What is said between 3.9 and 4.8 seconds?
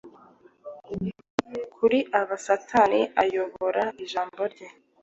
Ijambo rye,